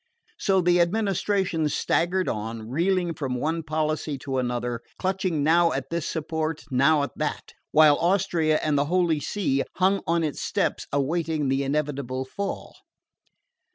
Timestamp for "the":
0.61-0.81, 8.79-8.85, 11.49-11.61